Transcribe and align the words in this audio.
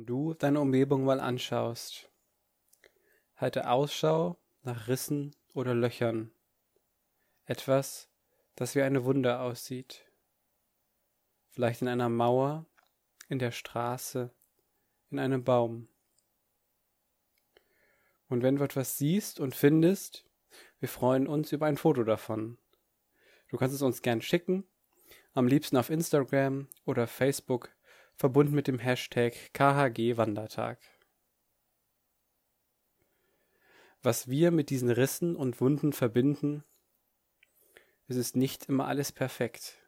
Wenn 0.00 0.06
du 0.06 0.32
deine 0.32 0.62
Umgebung 0.62 1.04
mal 1.04 1.20
anschaust, 1.20 2.08
halte 3.36 3.68
Ausschau 3.68 4.38
nach 4.62 4.88
Rissen 4.88 5.36
oder 5.52 5.74
Löchern. 5.74 6.30
Etwas, 7.44 8.08
das 8.56 8.74
wie 8.74 8.80
eine 8.80 9.04
Wunde 9.04 9.40
aussieht. 9.40 10.06
Vielleicht 11.50 11.82
in 11.82 11.88
einer 11.88 12.08
Mauer, 12.08 12.64
in 13.28 13.38
der 13.38 13.50
Straße, 13.50 14.32
in 15.10 15.18
einem 15.18 15.44
Baum. 15.44 15.86
Und 18.30 18.42
wenn 18.42 18.56
du 18.56 18.64
etwas 18.64 18.96
siehst 18.96 19.38
und 19.38 19.54
findest, 19.54 20.24
wir 20.78 20.88
freuen 20.88 21.26
uns 21.26 21.52
über 21.52 21.66
ein 21.66 21.76
Foto 21.76 22.04
davon. 22.04 22.56
Du 23.48 23.58
kannst 23.58 23.74
es 23.74 23.82
uns 23.82 24.00
gern 24.00 24.22
schicken, 24.22 24.64
am 25.34 25.46
liebsten 25.46 25.76
auf 25.76 25.90
Instagram 25.90 26.68
oder 26.86 27.06
Facebook 27.06 27.68
verbunden 28.20 28.54
mit 28.54 28.66
dem 28.66 28.78
Hashtag 28.78 29.32
KHG 29.54 30.18
Wandertag. 30.18 30.78
Was 34.02 34.28
wir 34.28 34.50
mit 34.50 34.68
diesen 34.68 34.90
Rissen 34.90 35.34
und 35.34 35.58
Wunden 35.62 35.94
verbinden, 35.94 36.62
es 38.08 38.16
ist 38.16 38.36
nicht 38.36 38.66
immer 38.66 38.86
alles 38.86 39.10
perfekt. 39.10 39.78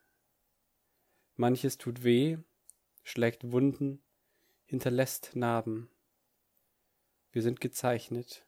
Manches 1.34 1.76
tut 1.76 2.04
weh, 2.04 2.38
schlägt 3.02 3.52
Wunden, 3.52 4.02
hinterlässt 4.64 5.36
Narben. 5.36 5.90
Wir 7.32 7.42
sind 7.42 7.60
gezeichnet, 7.60 8.46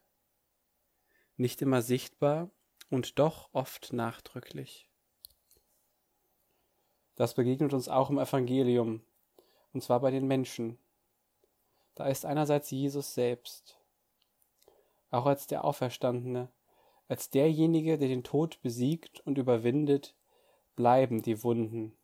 nicht 1.37 1.61
immer 1.61 1.83
sichtbar 1.83 2.51
und 2.89 3.19
doch 3.19 3.53
oft 3.53 3.93
nachdrücklich. 3.93 4.89
Das 7.17 7.35
begegnet 7.35 7.75
uns 7.75 7.89
auch 7.89 8.09
im 8.09 8.19
Evangelium, 8.19 9.05
und 9.75 9.83
zwar 9.83 10.01
bei 10.01 10.11
den 10.11 10.27
Menschen. 10.27 10.79
Da 11.95 12.07
ist 12.07 12.25
einerseits 12.25 12.71
Jesus 12.71 13.15
selbst, 13.15 13.79
auch 15.11 15.27
als 15.27 15.47
der 15.47 15.65
Auferstandene, 15.65 16.49
als 17.09 17.31
derjenige, 17.31 17.99
der 17.99 18.09
den 18.09 18.25
Tod 18.25 18.61
besiegt 18.63 19.21
und 19.21 19.37
überwindet, 19.37 20.15
bleiben 20.77 21.23
die 21.23 21.45
Wunden, 21.45 21.97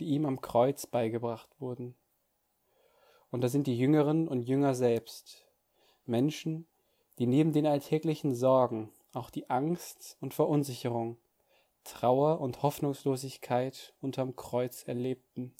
die 0.00 0.06
ihm 0.06 0.26
am 0.26 0.40
Kreuz 0.40 0.86
beigebracht 0.86 1.48
wurden. 1.60 1.94
Und 3.30 3.42
da 3.42 3.48
sind 3.48 3.66
die 3.66 3.78
Jüngeren 3.78 4.28
und 4.28 4.42
Jünger 4.42 4.74
selbst, 4.74 5.46
Menschen, 6.04 6.66
die 7.18 7.26
neben 7.26 7.52
den 7.52 7.66
alltäglichen 7.66 8.34
Sorgen 8.34 8.90
auch 9.14 9.30
die 9.30 9.48
Angst 9.48 10.16
und 10.20 10.34
Verunsicherung, 10.34 11.18
Trauer 11.84 12.40
und 12.40 12.62
Hoffnungslosigkeit 12.62 13.94
unterm 14.00 14.36
Kreuz 14.36 14.84
erlebten. 14.84 15.54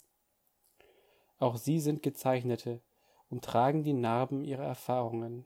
Auch 1.43 1.57
sie 1.57 1.81
sind 1.81 2.01
Gezeichnete 2.03 2.79
und 3.29 3.43
tragen 3.43 3.83
die 3.83 3.91
Narben 3.91 4.45
ihrer 4.45 4.63
Erfahrungen. 4.63 5.45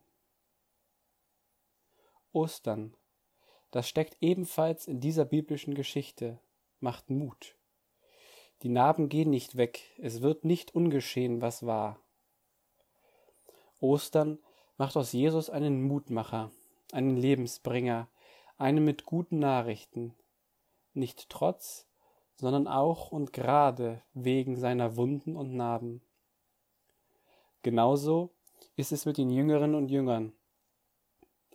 Ostern, 2.31 2.94
das 3.72 3.90
steckt 3.90 4.16
ebenfalls 4.22 4.86
in 4.86 5.00
dieser 5.00 5.25
biblischen 5.25 5.73
Geschichte, 5.73 6.38
macht 6.80 7.09
Mut. 7.09 7.56
Die 8.62 8.70
Narben 8.70 9.09
gehen 9.09 9.31
nicht 9.31 9.58
weg, 9.58 9.81
es 9.98 10.22
wird 10.22 10.45
nicht 10.45 10.75
ungeschehen, 10.75 11.42
was 11.42 11.66
war. 11.66 12.00
Ostern 13.80 14.38
macht 14.78 14.96
aus 14.97 15.13
Jesus 15.13 15.50
einen 15.50 15.81
Mutmacher, 15.81 16.52
einen 16.91 17.18
Lebensbringer, 17.18 18.07
einen 18.59 18.86
mit 18.86 19.06
guten 19.06 19.40
Nachrichten, 19.40 20.13
nicht 20.94 21.28
trotz, 21.30 21.87
sondern 22.38 22.68
auch 22.68 23.12
und 23.12 23.34
gerade 23.34 24.02
wegen 24.14 24.56
seiner 24.56 24.96
Wunden 24.96 25.36
und 25.36 25.56
Narben. 25.56 26.02
Genauso 27.64 28.31
ist 28.75 28.92
es 28.92 29.06
mit 29.06 29.18
den 29.18 29.30
Jüngerinnen 29.30 29.75
und 29.75 29.90
Jüngern. 29.90 30.34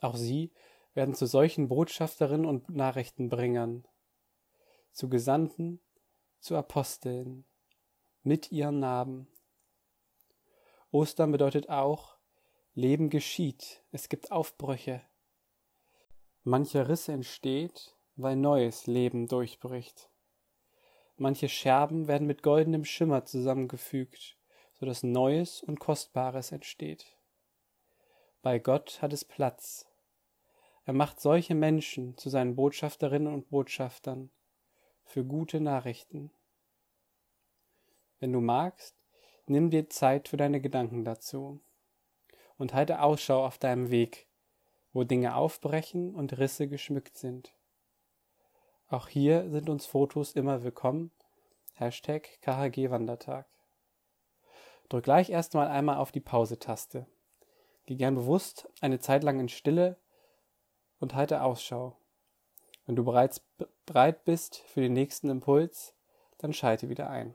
Auch 0.01 0.17
sie 0.17 0.53
werden 0.95 1.15
zu 1.15 1.27
solchen 1.27 1.69
Botschafterinnen 1.69 2.47
und 2.47 2.69
Nachrichtenbringern, 2.69 3.87
zu 4.91 5.09
Gesandten, 5.09 5.81
zu 6.41 6.57
Aposteln, 6.57 7.45
mit 8.25 8.53
ihren 8.53 8.81
Narben. 8.81 9.29
Ostern 10.91 11.33
bedeutet 11.33 11.71
auch, 11.71 12.17
Leben 12.75 13.09
geschieht, 13.09 13.83
es 13.93 14.09
gibt 14.09 14.33
Aufbrüche. 14.33 15.03
Mancher 16.45 16.89
Riss 16.89 17.09
entsteht, 17.09 17.97
weil 18.17 18.37
neues 18.37 18.87
Leben 18.87 19.29
durchbricht. 19.29 20.12
Manche 21.23 21.49
Scherben 21.49 22.09
werden 22.09 22.27
mit 22.27 22.43
goldenem 22.43 22.85
Schimmer 22.85 23.25
zusammengefügt, 23.25 24.37
so 24.73 24.87
dass 24.87 25.05
Neues 25.05 25.63
und 25.63 25.79
Kostbares 25.79 26.51
entsteht. 26.51 27.17
Bei 28.43 28.59
Gott 28.59 29.01
hat 29.01 29.13
es 29.13 29.25
Platz. 29.25 29.87
Er 30.85 30.95
macht 30.95 31.21
solche 31.21 31.55
Menschen 31.55 32.19
zu 32.19 32.29
seinen 32.29 32.57
Botschafterinnen 32.57 33.33
und 33.33 33.51
Botschaftern 33.51 34.31
für 35.05 35.25
gute 35.25 35.61
Nachrichten. 35.61 36.33
Wenn 38.19 38.33
du 38.33 38.41
magst, 38.41 38.97
nimm 39.47 39.71
dir 39.71 39.89
Zeit 39.89 40.27
für 40.27 40.37
deine 40.37 40.61
Gedanken 40.61 41.05
dazu 41.05 41.61
und 42.59 42.75
halte 42.75 43.01
Ausschau 43.01 43.47
auf 43.47 43.59
deinem 43.59 43.93
Weg, 43.93 44.27
wo 44.93 45.05
Dinge 45.05 45.37
aufbrechen 45.37 46.17
und 46.17 46.37
Risse 46.37 46.67
geschmückt 46.67 47.17
sind. 47.17 47.55
Auch 48.93 49.09
hier 49.09 49.49
sind 49.49 49.71
uns 49.71 49.87
Fotos 49.87 50.33
immer 50.33 50.65
willkommen. 50.65 51.13
Hashtag 51.77 52.29
KHG 52.43 52.91
Wandertag. 52.91 53.47
Drück 54.91 55.05
gleich 55.05 55.31
erstmal 55.31 55.69
einmal 55.69 55.97
auf 55.97 56.13
die 56.13 56.21
Pause-Taste. 56.21 57.07
Geh 57.87 57.95
gern 57.95 58.17
bewusst 58.17 58.69
eine 58.83 59.01
Zeit 59.01 59.25
lang 59.25 59.41
in 59.41 59.49
Stille 59.49 59.97
und 61.01 61.15
halte 61.15 61.41
Ausschau. 61.43 61.97
Wenn 62.85 62.95
du 62.95 63.03
bereits 63.03 63.41
bereit 63.87 64.27
bist 64.27 64.59
für 64.59 64.83
den 64.83 64.93
nächsten 64.93 65.31
Impuls, 65.31 65.95
dann 66.37 66.53
schalte 66.53 66.91
wieder 66.91 67.09
ein. 67.09 67.35